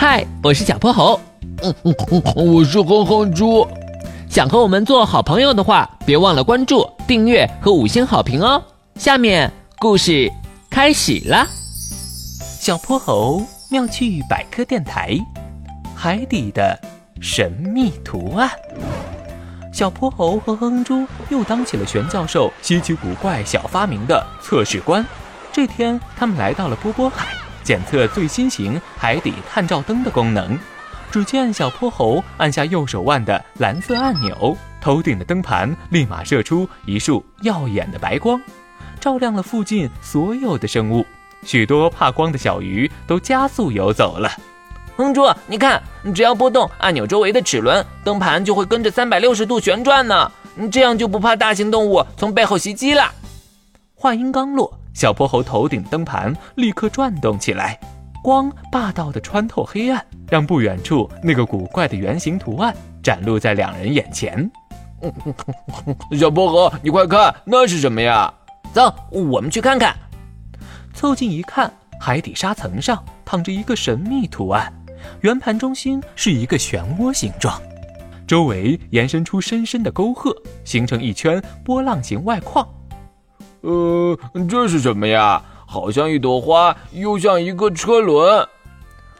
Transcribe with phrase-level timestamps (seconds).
[0.00, 1.20] 嗨，我是小泼猴。
[1.62, 3.68] 嗯嗯嗯，我是哼哼猪。
[4.30, 8.62] 想和我们做好朋友的话，别忘了关注、订阅和五星好评哦。
[8.94, 10.32] 下面故事
[10.70, 11.46] 开始了。
[12.58, 15.18] 小泼猴妙趣百科电台，
[15.94, 16.80] 海底的
[17.20, 18.50] 神秘图案。
[19.70, 25.04] 小泼猴和哼哼猪又当起了玄教授稀奇古怪小发明的测试官。
[25.52, 27.26] 这天，他们来到了波波海，
[27.62, 30.58] 检测最新型海底探照灯的功能。
[31.10, 38.40] 只见小泼猴按下右手腕的蓝色按钮，头顶的灯盘立马射出一束耀眼的白光，
[39.00, 41.04] 照亮了附近所有的生物。
[41.44, 44.30] 许多怕光的小鱼都加速游走了。
[44.96, 45.82] 哼猪，你看，
[46.14, 50.30] 只要拨动按钮周围的齿轮，灯盘就会跟着三百六十度旋转呢。
[50.70, 53.10] 这样就不怕大型动物从背后袭击了。
[53.94, 57.78] 话音刚落，小泼猴头顶灯盘立刻转动起来，
[58.22, 64.50] 光霸道的穿透黑暗，让不远处那个古怪的圆形图案展露在两人眼前。
[66.18, 68.32] 小泼猴，你快看，那是什么呀？
[68.72, 69.96] 走，我们去看看。
[70.92, 74.70] 凑近一看，海底沙层上躺着一个神秘图案。
[75.22, 77.58] 圆盘中心是一个漩涡形状，
[78.26, 82.68] 周围延伸出深深的沟壑，形成一圈波浪形外框。
[83.62, 85.42] 呃，这是什么呀？
[85.66, 88.48] 好像一朵花，又像一个车轮。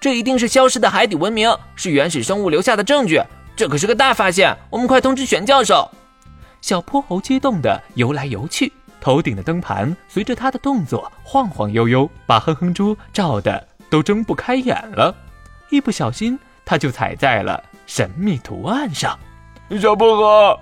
[0.00, 3.22] 这一定是消失的海底文明，是原始生物留下的证据。
[3.54, 5.88] 这可是个大发现，我们快通知玄教授！
[6.60, 15.14] 小泼猴激动地游来游去，头顶的灯盘随着他的动作晃晃悠悠，把哼哼猪照得都睁不开眼了。
[15.70, 19.16] 一不小心，他就踩在了神秘图案上。
[19.80, 20.60] 小泼猴，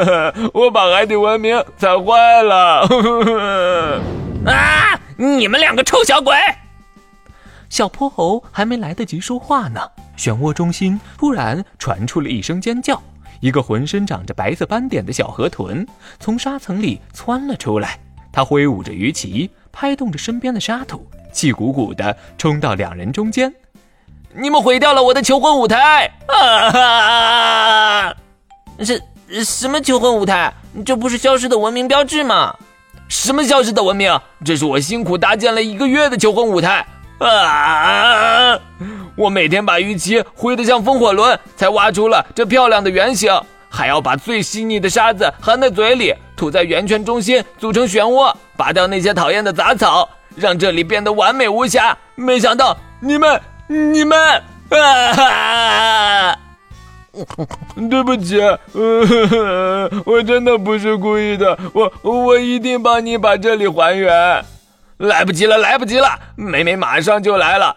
[0.54, 2.86] 我把海底文明踩坏了！
[4.46, 4.98] 啊！
[5.16, 6.34] 你们两个臭小鬼！
[7.68, 9.80] 小泼猴还没来得及说话呢，
[10.16, 13.00] 漩涡中心突然传出了一声尖叫，
[13.40, 15.86] 一个浑身长着白色斑点的小河豚
[16.18, 17.98] 从沙层里窜了出来。
[18.32, 23.52] 它挥舞着鱼鳍，拍动着身边的沙土，气鼓鼓地冲到两人中间。
[24.34, 26.10] 你们毁掉了我的求婚舞台！
[26.28, 28.14] 啊！
[28.84, 29.02] 是
[29.44, 30.52] 什么求婚舞台？
[30.84, 32.54] 这不是消失的文明标志吗？
[33.08, 34.18] 什么消失的文明？
[34.44, 36.86] 这是我辛苦搭建了一个月的求婚舞台！
[37.18, 38.58] 啊！
[39.16, 43.30] 我每天把鱼鳍挥得像风火轮，才挖出了这漂亮的圆形，
[43.68, 51.96] 还要把最细腻的沙子含在嘴里，吐在圆圈中心，组成漩涡，拔掉那些讨厌的杂草，让这里变得完美无瑕。
[52.14, 53.40] 没想到你们……
[53.68, 56.36] 你们，啊！
[57.90, 58.40] 对不起，
[60.06, 64.44] 我真的不是故意的，我我一定帮你把这里还原。
[64.98, 67.74] 来不及了，来不及了，美美马上就来了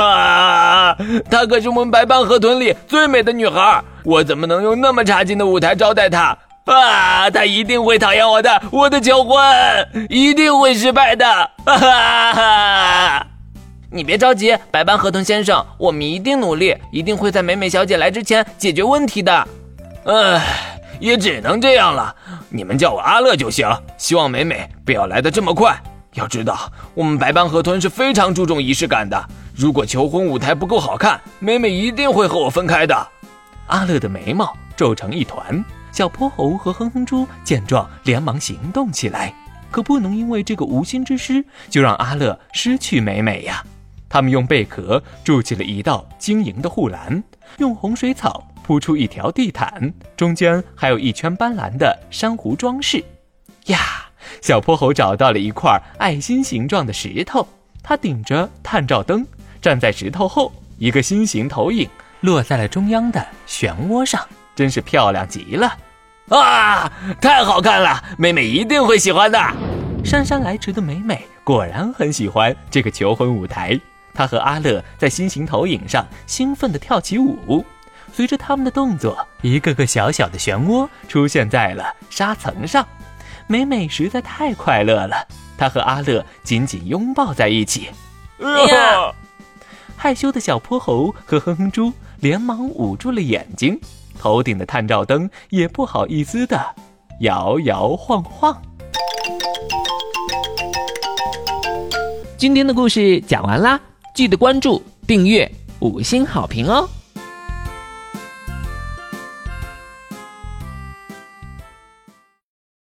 [0.00, 0.96] 啊！
[1.28, 7.28] 她可是我们白班河豚里最美的女孩，我怎么能用那么差劲的舞台招待她啊？
[7.30, 9.36] 她一定会讨厌我的，我的求婚
[10.08, 11.26] 一定会失败的。
[11.66, 13.26] 哈哈！
[13.90, 19.48] 你别着急，白班河豚先生，我们一定努力，一定会在美美小姐来之前解决问题的。
[20.04, 22.14] 唉，也只能这样了。
[22.50, 23.66] 你们叫我阿乐就行。
[23.96, 25.74] 希望美美不要来的这么快。
[26.14, 29.22] 要知道，我们白班河豚是非常注重仪式感的。
[29.54, 33.08] 如果求婚舞台不够好看，美美一定会和我分开的。
[33.68, 35.64] 阿乐的眉毛皱成一团。
[35.92, 39.32] 小泼猴和哼哼猪见状，连忙行动起来。
[39.70, 43.64] 可不能因为这个无心之失，就让阿乐失去美美呀。
[44.08, 47.22] 他们用贝壳筑起了一道晶莹的护栏，
[47.58, 53.04] 用洪水草铺出一条地毯，中间还有一圈斑斓的珊瑚装饰。
[53.66, 54.08] 呀，
[54.40, 57.46] 小泼猴找到了一块爱心形状的石头，
[57.82, 59.26] 他顶着探照灯
[59.60, 61.88] 站在石头后，一个心形投影
[62.20, 65.76] 落在了中央的漩涡上，真是漂亮极了！
[66.30, 66.90] 啊，
[67.20, 69.38] 太好看了，美美一定会喜欢的。
[70.04, 73.78] 姗姗来迟的美美果然很喜欢这个求婚舞台。
[74.18, 77.64] 他和阿乐在心形投影上兴奋地跳起舞，
[78.12, 82.84] 随着他们的动作，一个个小小的漩涡出现在了沙层上。
[83.46, 85.24] 美美实在太快乐了，
[85.56, 87.90] 她和阿乐紧紧拥抱在一起。
[88.40, 89.14] 呀！
[89.96, 93.80] 害羞的小泼猴和哼哼猪连忙捂住了眼睛，
[94.18, 96.60] 头顶的探照灯也不好意思地
[97.20, 98.60] 摇摇晃晃。
[102.36, 103.80] 今天的故事讲完啦。
[104.18, 105.48] 记得关注、订阅、
[105.78, 106.90] 五星好评哦！